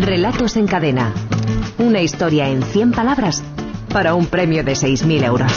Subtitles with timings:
[0.00, 1.14] Relatos en cadena.
[1.78, 3.42] Una historia en 100 palabras
[3.92, 5.50] para un premio de 6.000 euros.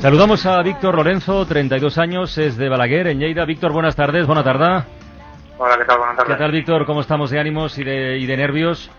[0.00, 3.44] Saludamos a Víctor Lorenzo, 32 años, es de Balaguer, en Lleida.
[3.44, 4.97] Víctor, buenas tardes, buena tarde.
[5.58, 5.98] Hola, ¿qué tal?
[5.98, 6.34] Buenas tardes.
[6.36, 6.86] ¿Qué tal, Víctor?
[6.86, 8.90] ¿Cómo estamos de ánimos y de, y de nervios?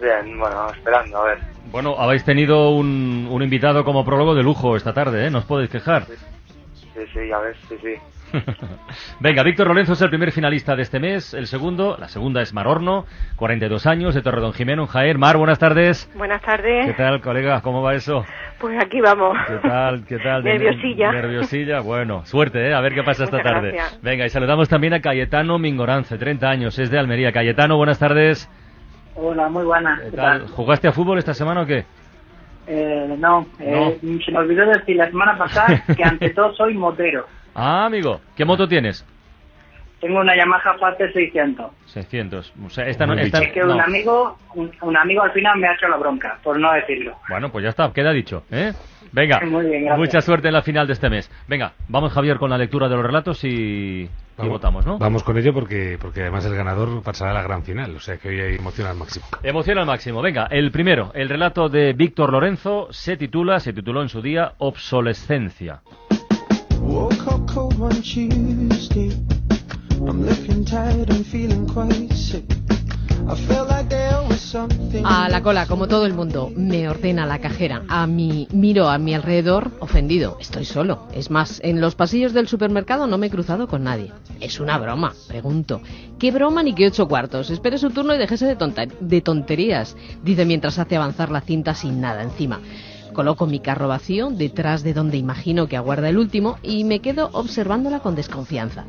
[0.00, 1.38] Bien, bueno, esperando, a ver.
[1.70, 5.30] Bueno, habéis tenido un, un invitado como prólogo de lujo esta tarde, ¿eh?
[5.30, 6.06] ¿No os podéis quejar?
[6.06, 7.94] Sí, sí, ya ves, sí, sí.
[9.20, 11.34] Venga, Víctor Lorenzo es el primer finalista de este mes.
[11.34, 13.06] El segundo, la segunda es Mar Horno,
[13.36, 15.18] 42 años, de Torredón Jimeno, en Jaén.
[15.18, 16.10] Mar, buenas tardes.
[16.16, 16.86] Buenas tardes.
[16.86, 17.60] ¿Qué tal, colega?
[17.62, 18.24] ¿Cómo va eso?
[18.58, 19.36] Pues aquí vamos.
[19.46, 20.04] ¿Qué tal?
[20.06, 20.44] ¿Qué tal?
[20.44, 21.12] Nerviosilla.
[21.12, 21.80] Nerviosilla.
[21.80, 22.74] Bueno, suerte, ¿eh?
[22.74, 23.72] A ver qué pasa esta Muchas tarde.
[23.72, 24.02] gracias.
[24.02, 27.32] Venga, y saludamos también a Cayetano Mingorance, 30 años, es de Almería.
[27.32, 28.50] Cayetano, buenas tardes.
[29.16, 30.00] Hola, muy buena.
[30.02, 30.40] ¿Qué ¿Qué tal?
[30.40, 30.48] tal?
[30.50, 31.84] ¿Jugaste a fútbol esta semana o qué?
[32.66, 37.26] Eh, no, eh, se me olvidó decir la semana pasada que ante todo soy motero.
[37.54, 39.04] Ah, amigo, ¿qué moto tienes?
[40.00, 41.66] Tengo una Yamaha Pacer 600.
[41.86, 42.52] 600.
[42.66, 43.74] O sea, esta no, esta- Es que no.
[43.74, 47.16] un amigo, un, un amigo al final me ha hecho la bronca, por no decirlo.
[47.28, 48.72] Bueno, pues ya está, queda dicho, ¿eh?
[49.12, 51.30] Venga, Muy bien, mucha suerte en la final de este mes.
[51.48, 54.02] Venga, vamos Javier con la lectura de los relatos y,
[54.42, 54.98] y votamos, ¿no?
[54.98, 58.16] Vamos con ello porque, porque además el ganador pasará a la gran final, o sea
[58.18, 59.24] que hoy hay emoción al máximo.
[59.44, 60.20] Emoción al máximo.
[60.20, 64.52] Venga, el primero, el relato de Víctor Lorenzo se titula, se tituló en su día
[64.58, 65.80] Obsolescencia.
[75.04, 77.82] A la cola, como todo el mundo, me ordena la cajera.
[77.88, 80.36] A mí miro a mi alrededor ofendido.
[80.40, 81.08] Estoy solo.
[81.14, 84.12] Es más, en los pasillos del supermercado no me he cruzado con nadie.
[84.40, 85.80] Es una broma, pregunto.
[86.18, 87.50] ¿Qué broma ni qué ocho cuartos?
[87.50, 92.00] Espere su turno y déjese de, de tonterías, dice mientras hace avanzar la cinta sin
[92.00, 92.60] nada encima.
[93.14, 97.30] Coloco mi carro vacío detrás de donde imagino que aguarda el último y me quedo
[97.32, 98.84] observándola con desconfianza.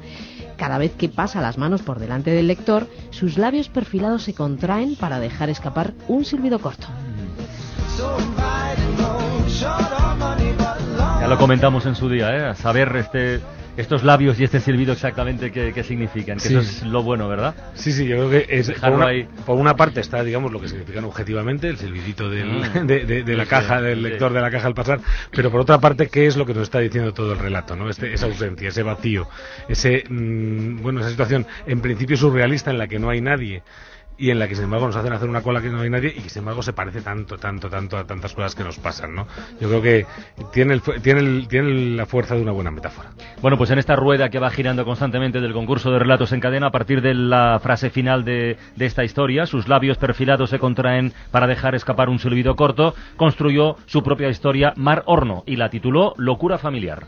[0.58, 4.96] Cada vez que pasa las manos por delante del lector, sus labios perfilados se contraen
[4.96, 6.88] para dejar escapar un silbido corto.
[11.20, 12.46] Ya lo comentamos en su día, ¿eh?
[12.46, 13.42] A saber este,
[13.78, 16.56] estos labios y este silbido exactamente qué, qué significan, que Sí.
[16.56, 17.56] eso es lo bueno, ¿verdad?
[17.74, 19.28] Sí, sí, yo creo que es por una, ahí.
[19.46, 22.62] por una parte está, digamos, lo que significan objetivamente, el silbidito del- Mm.
[22.88, 24.04] de, de- de la Sí, caja, del sí.
[24.04, 25.00] lector de la caja al pasar,
[25.32, 27.76] pero por otra parte, ¿qué es lo que nos está diciendo todo el relato?
[27.76, 27.90] ¿no?
[27.90, 29.28] Este- esa ausencia, ese vacío,
[29.68, 33.64] ese, mm, bueno, esa situación en principio surrealista en la que no hay nadie
[34.18, 36.14] y en la que sin embargo nos hacen hacer una cola que no hay nadie
[36.16, 39.14] y que sin embargo se parece tanto, tanto, tanto a tantas cosas que nos pasan,
[39.16, 39.28] ¿no?
[39.60, 40.06] Yo creo que
[40.54, 43.10] tiene, el tiene, el- tiene la fuerza de una buena metáfora.
[43.42, 46.68] Bueno, pues en esta rueda que va girando constantemente del concurso de relatos en cadena,
[46.68, 51.14] a partir de la frase final de, de esta historia, sus labios perfilados se contraen
[51.32, 56.14] para dejar escapar un silbido corto, construyó su propia historia Mar Horno y la tituló
[56.18, 57.08] Locura familiar.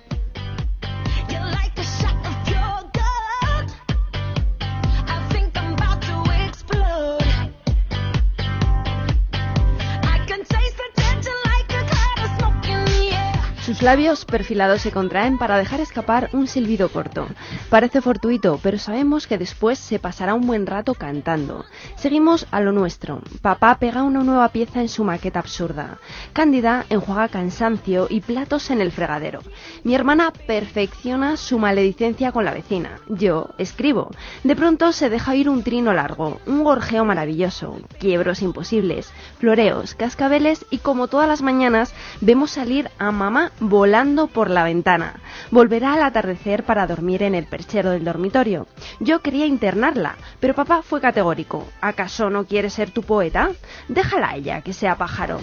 [13.78, 17.28] Sus labios perfilados se contraen para dejar escapar un silbido corto.
[17.70, 21.64] Parece fortuito, pero sabemos que después se pasará un buen rato cantando.
[21.96, 23.22] Seguimos a lo nuestro.
[23.44, 26.00] Papá pega una nueva pieza en su maqueta absurda.
[26.34, 29.42] Cándida enjuaga cansancio y platos en el fregadero.
[29.84, 32.98] Mi hermana perfecciona su maledicencia con la vecina.
[33.08, 34.10] Yo escribo.
[34.44, 40.66] De pronto se deja oír un trino largo, un gorjeo maravilloso, quiebros imposibles, floreos, cascabeles
[40.72, 45.16] y como todas las mañanas vemos salir a mamá volando por la ventana.
[45.52, 48.68] Volverá al atardecer para dormir en el perchero del dormitorio.
[49.00, 51.68] Yo quería internarla, pero papá fue categórico.
[51.82, 53.52] ¿Acaso no quiere ser tu poeta?
[53.88, 55.40] Déjala a ella que sea pájaro.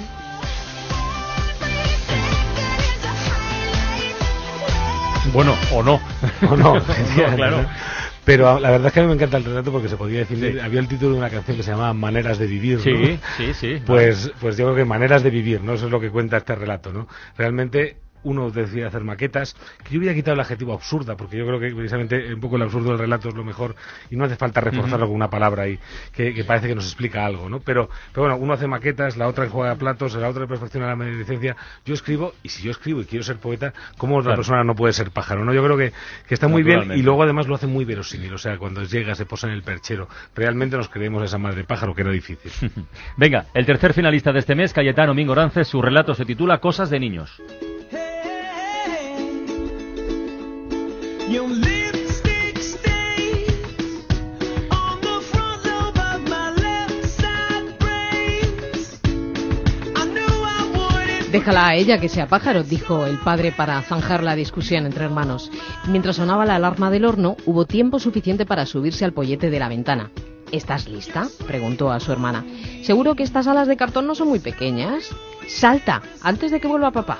[5.32, 6.00] Bueno, o no.
[6.50, 6.74] ¿O no?
[7.36, 7.66] claro.
[8.24, 10.60] Pero la verdad es que a mí me encanta el relato porque se podía decir,
[10.62, 12.82] había el título de una canción que se llamaba Maneras de vivir, ¿no?
[12.82, 13.82] Sí, sí, sí.
[13.84, 15.74] Pues, pues yo creo que maneras de vivir, ¿no?
[15.74, 17.06] Eso es lo que cuenta este relato, ¿no?
[17.36, 19.54] Realmente uno decide hacer maquetas,
[19.84, 22.62] que yo hubiera quitado el adjetivo absurda, porque yo creo que precisamente un poco el
[22.62, 23.74] absurdo del relato es lo mejor
[24.10, 25.78] y no hace falta reforzarlo con una palabra ahí
[26.12, 27.60] que, que parece que nos explica algo, ¿no?
[27.60, 31.56] Pero, pero bueno, uno hace maquetas, la otra juega platos, la otra perfecciona la medicina.
[31.84, 34.36] Yo escribo, y si yo escribo y quiero ser poeta, ¿cómo otra Claro.
[34.38, 35.44] persona no puede ser pájaro?
[35.44, 35.52] ¿no?
[35.54, 35.92] Yo creo que,
[36.26, 39.14] que está muy bien y luego además lo hace muy verosímil, o sea, cuando llega,
[39.14, 42.50] se posa en el perchero, realmente nos creemos a esa madre pájaro, que era difícil.
[43.16, 47.00] Venga, el tercer finalista de este mes, Cayetano Mingorance, su relato se titula Cosas de
[47.00, 47.40] niños.
[61.34, 65.50] Déjala a ella que sea pájaro, dijo el padre para zanjar la discusión entre hermanos.
[65.88, 69.68] Mientras sonaba la alarma del horno, hubo tiempo suficiente para subirse al pollete de la
[69.68, 70.12] ventana.
[70.52, 71.26] ¿Estás lista?
[71.44, 72.44] preguntó a su hermana.
[72.82, 75.10] Seguro que estas alas de cartón no son muy pequeñas.
[75.48, 77.18] Salta, antes de que vuelva papá.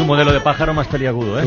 [0.00, 1.44] Un modelo de pájaro más peliagudo, ¿eh?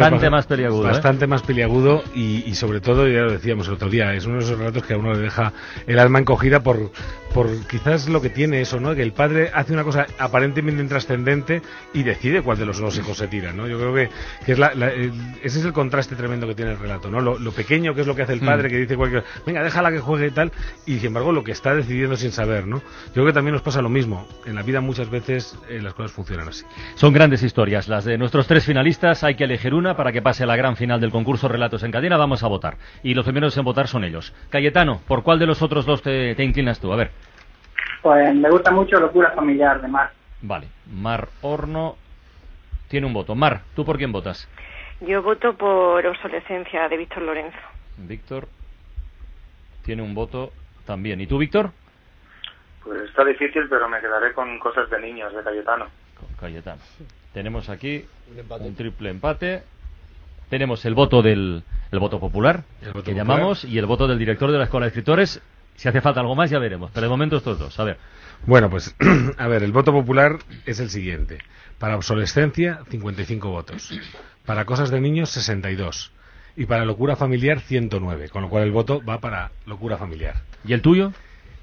[0.00, 0.92] Bastante más peliagudo, ¿eh?
[0.92, 4.38] Bastante más peliagudo y, y sobre todo, ya lo decíamos el otro día, es uno
[4.38, 5.52] de esos relatos que a uno le deja
[5.86, 6.90] el alma encogida por,
[7.34, 8.94] por quizás lo que tiene eso, ¿no?
[8.94, 11.62] Que el padre hace una cosa aparentemente intrascendente
[11.92, 13.66] y decide cuál de los dos hijos se tira, ¿no?
[13.66, 14.08] Yo creo que,
[14.44, 17.20] que es la, la- ese es el contraste tremendo que tiene el relato, ¿no?
[17.20, 18.46] Lo, lo pequeño que es lo que hace el Mm.
[18.46, 20.52] padre, que dice cualquier venga, déjala que juegue y tal,
[20.86, 22.78] y sin embargo lo que está decidiendo sin saber, ¿no?
[22.78, 24.26] Yo creo que también nos pasa lo mismo.
[24.44, 26.64] En la vida muchas veces eh, las cosas funcionan así.
[26.94, 27.88] Son grandes historias.
[28.04, 31.00] De nuestros tres finalistas, hay que elegir una para que pase a la gran final
[31.00, 32.16] del concurso Relatos en Cadena.
[32.16, 32.76] Vamos a votar.
[33.02, 34.34] Y los primeros en votar son ellos.
[34.50, 36.92] Cayetano, ¿por cuál de los otros dos te, te inclinas tú?
[36.92, 37.10] A ver.
[38.02, 40.10] Pues me gusta mucho Locura Familiar, de Mar.
[40.42, 40.68] Vale.
[40.92, 41.96] Mar Horno
[42.88, 43.34] tiene un voto.
[43.34, 44.48] Mar, ¿tú por quién votas?
[45.00, 47.58] Yo voto por Obsolescencia de Víctor Lorenzo.
[47.96, 48.48] Víctor
[49.84, 50.52] tiene un voto
[50.84, 51.20] también.
[51.20, 51.70] ¿Y tú, Víctor?
[52.84, 55.86] Pues está difícil, pero me quedaré con cosas de niños, de Cayetano.
[56.18, 56.80] Con Cayetano.
[57.36, 58.02] Tenemos aquí
[58.60, 59.62] un triple empate.
[60.48, 63.26] Tenemos el voto del el voto popular, El voto que popular.
[63.26, 65.42] llamamos, y el voto del director de la Escuela de Escritores.
[65.74, 66.90] Si hace falta algo más, ya veremos.
[66.94, 67.78] Pero de momento estos dos.
[67.78, 67.98] A ver.
[68.46, 68.96] Bueno, pues,
[69.36, 71.36] a ver, el voto popular es el siguiente.
[71.78, 73.90] Para obsolescencia, 55 votos.
[74.46, 76.12] Para cosas de niños, 62.
[76.56, 78.30] Y para locura familiar, 109.
[78.30, 80.36] Con lo cual el voto va para locura familiar.
[80.66, 81.12] ¿Y el tuyo?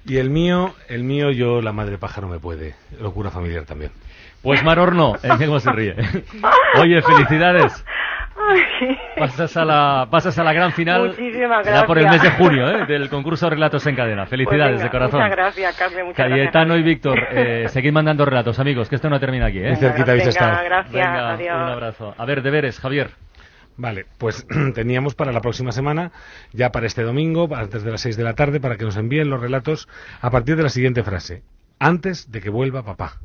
[0.05, 2.75] Y el mío, el mío, yo, la madre pájaro me puede.
[2.99, 3.91] Locura familiar también.
[4.41, 5.95] Pues Mar Horno, eh, cómo se ríe.
[6.79, 7.85] Oye, felicidades.
[9.17, 12.37] Pasas a la, pasas a la gran final Muchísimas ya por el mes gracias.
[12.37, 12.85] de junio ¿eh?
[12.85, 14.25] del concurso Relatos en Cadena.
[14.25, 15.21] Felicidades Pues venga, de corazón.
[15.21, 16.05] Muchas gracias, Carmen.
[16.07, 16.85] Muchas Cayetano y gracias.
[16.85, 19.59] Víctor, eh, seguid mandando relatos, amigos, que esto no termina aquí.
[19.59, 19.67] ¿eh?
[19.69, 20.63] Muy cerquita habéis estado.
[20.65, 20.93] gracias.
[20.93, 21.55] Venga, adiós.
[21.55, 22.15] un abrazo.
[22.17, 23.11] A ver, deberes, Javier.
[23.77, 26.11] Vale, pues teníamos para la próxima semana,
[26.51, 29.29] ya para este domingo, antes de las 6 de la tarde, para que nos envíen
[29.29, 29.87] los relatos
[30.21, 31.43] a partir de la siguiente frase.
[31.79, 33.19] Antes de que vuelva papá.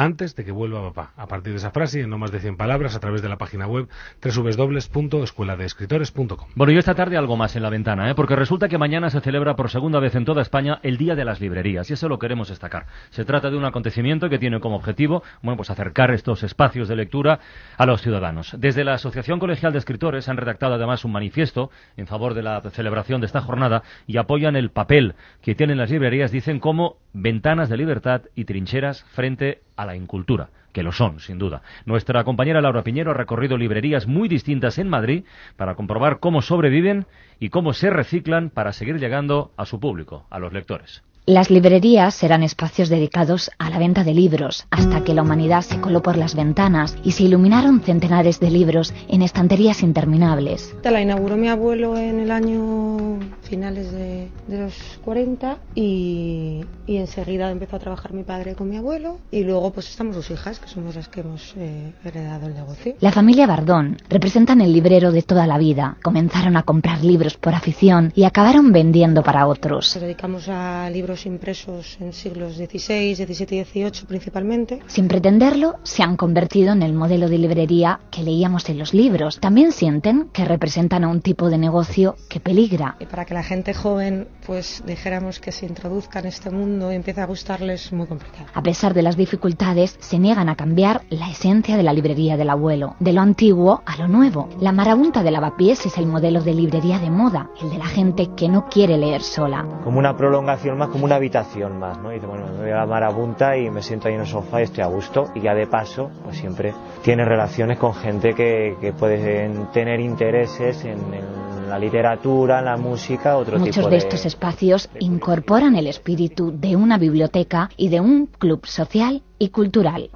[0.00, 1.12] Antes de que vuelva papá.
[1.18, 3.36] A partir de esa frase en no más de 100 palabras a través de la
[3.36, 3.86] página web
[4.24, 6.48] www.escueladeescritores.com.
[6.54, 8.14] Bueno, y esta tarde algo más en la ventana, ¿eh?
[8.14, 11.26] porque resulta que mañana se celebra por segunda vez en toda España el Día de
[11.26, 12.86] las Librerías, y eso lo queremos destacar.
[13.10, 16.96] Se trata de un acontecimiento que tiene como objetivo, bueno, pues acercar estos espacios de
[16.96, 17.40] lectura
[17.76, 18.54] a los ciudadanos.
[18.56, 22.62] Desde la Asociación Colegial de Escritores han redactado además un manifiesto en favor de la
[22.70, 27.68] celebración de esta jornada y apoyan el papel que tienen las librerías, dicen, como ventanas
[27.68, 31.62] de libertad y trincheras frente a la incultura que lo son, sin duda.
[31.84, 35.24] Nuestra compañera Laura Piñero ha recorrido librerías muy distintas en Madrid
[35.56, 37.06] para comprobar cómo sobreviven
[37.38, 41.02] y cómo se reciclan para seguir llegando a su público, a los lectores.
[41.26, 45.80] Las librerías eran espacios dedicados a la venta de libros, hasta que la humanidad se
[45.80, 50.74] coló por las ventanas y se iluminaron centenares de libros en estanterías interminables.
[50.82, 53.18] La inauguró mi abuelo en el año
[53.50, 54.74] finales de, de los
[55.04, 59.90] 40 y, y enseguida empezó a trabajar mi padre con mi abuelo y luego pues
[59.90, 62.94] estamos sus hijas, que somos las que hemos eh, heredado el negocio.
[63.00, 65.96] La familia Bardón representan el librero de toda la vida.
[66.02, 69.96] Comenzaron a comprar libros por afición y acabaron vendiendo para otros.
[69.96, 74.80] Nos dedicamos a libros impresos en siglos XVI, XVII y XVIII principalmente.
[74.86, 79.40] Sin pretenderlo, se han convertido en el modelo de librería que leíamos en los libros.
[79.40, 82.96] También sienten que representan a un tipo de negocio que peligra.
[83.00, 86.96] Y para que la gente joven pues dijéramos que se introduzca en este mundo y
[86.96, 88.46] empiece a gustarles es muy complicado.
[88.54, 92.50] A pesar de las dificultades, se niegan a cambiar la esencia de la librería del
[92.50, 94.48] abuelo, de lo antiguo a lo nuevo.
[94.60, 98.30] La marabunta de lavapiés es el modelo de librería de moda, el de la gente
[98.36, 99.64] que no quiere leer sola.
[99.84, 102.10] Como una prolongación más, como una habitación más, ¿no?
[102.10, 104.60] Y dice, bueno, me voy a la marabunta y me siento ahí en el sofá
[104.60, 105.30] y estoy a gusto.
[105.34, 110.84] Y ya de paso, pues siempre tienes relaciones con gente que, que pueden tener intereses
[110.84, 115.86] en, en la literatura, en la música, otro Muchos tipo de estos espacios incorporan el
[115.86, 120.10] espíritu de una biblioteca y de un club social y cultural.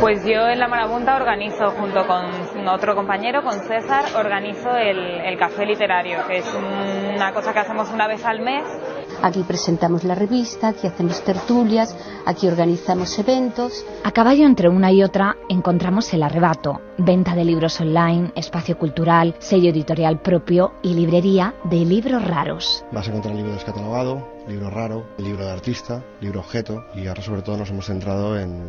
[0.00, 5.38] Pues yo en la Marabunta organizo, junto con otro compañero, con César, organizo el, el
[5.38, 6.54] café literario, que es
[7.14, 8.64] una cosa que hacemos una vez al mes.
[9.22, 13.86] Aquí presentamos la revista, aquí hacemos tertulias, aquí organizamos eventos.
[14.02, 19.36] A caballo entre una y otra encontramos el arrebato, venta de libros online, espacio cultural,
[19.38, 22.84] sello editorial propio y librería de libros raros.
[22.90, 27.42] Vas a encontrar libros descatalogado, libro raro, libro de artista, libro objeto y ahora sobre
[27.42, 28.62] todo nos hemos centrado en,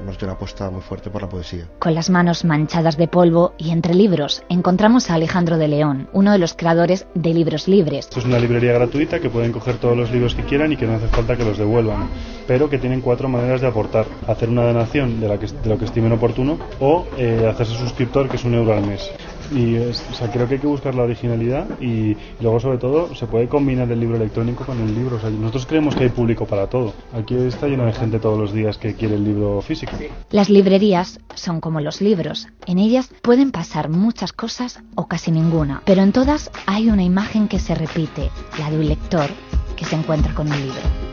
[0.00, 1.66] hemos hecho una apuesta muy fuerte por la poesía.
[1.78, 6.32] Con las manos manchadas de polvo y entre libros encontramos a Alejandro de León, uno
[6.32, 8.06] de los creadores de Libros Libres.
[8.06, 10.86] Esto es una librería gratuita que pueden coger todos los libros que quieran y que
[10.86, 12.08] no hace falta que los devuelvan,
[12.46, 14.06] pero que tienen cuatro maneras de aportar.
[14.26, 18.28] Hacer una donación de, la que, de lo que estimen oportuno o eh, hacerse suscriptor,
[18.28, 19.10] que es un euro al mes.
[19.54, 23.14] Y es- o sea, creo que hay que buscar la originalidad y, luego sobre todo
[23.14, 25.16] se puede combinar el libro electrónico con el libro.
[25.16, 26.92] O sea, nosotros creemos que hay público para todo.
[27.12, 29.92] Aquí está lleno de gente todos los días que quiere el libro físico.
[30.30, 32.48] Las librerías son como los libros.
[32.66, 37.48] En ellas pueden pasar muchas cosas o casi ninguna, pero en todas hay una imagen
[37.48, 39.28] que se repite, la de un lector
[39.76, 41.07] que se encuentra con un libro.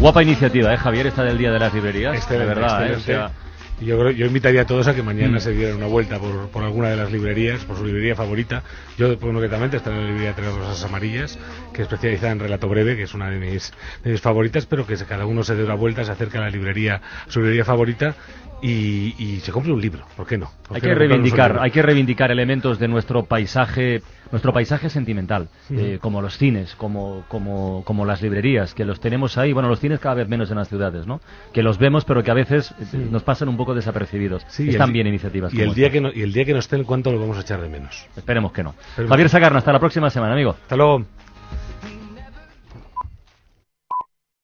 [0.00, 1.06] Guapa iniciativa, ¿eh, Javier?
[1.06, 2.14] Esta del Día de las Librerías.
[2.16, 3.30] Excelente, de verdad, ¿eh?
[3.78, 5.40] Y Yo, creo- yo invitaría a todos a que mañana Mm.
[5.40, 8.62] se dieran una vuelta por, por alguna de las librerías, por su librería favorita.
[8.96, 11.38] Yo, concretamente, estoy en la librería Tres Rosas Amarillas,
[11.74, 13.72] que es especializada en relato breve, que es una de mis,
[14.02, 16.50] de mis favoritas, pero que cada uno se dé una vuelta, se acerca a la
[16.50, 18.14] librería, su librería favorita
[18.62, 20.04] y, y se compre un libro.
[20.16, 20.50] ¿Por qué no?
[20.66, 24.88] ¿Por hay qué que no reivindicar, hay que reivindicar elementos de nuestro paisaje, nuestro paisaje
[24.90, 29.68] sentimental, eh, como los cines, como, como, como las librerías, que los tenemos ahí, bueno,
[29.68, 31.20] los cines cada vez menos en las ciudades, ¿no?
[31.52, 32.96] Que los vemos, pero que a veces eh, Sí.
[33.10, 34.44] nos pasan un poco desapercibidos.
[34.48, 35.52] Sí, Están el- bien iniciativas.
[35.52, 37.36] Y como el, día que no, y el día que no estén, ¿cuánto lo vamos
[37.36, 38.06] a echar de menos?
[38.16, 38.74] Esperemos que no.
[38.88, 40.50] Esperemos Javier Sacarna, hasta la próxima semana, amigo.
[40.62, 41.04] Hasta luego.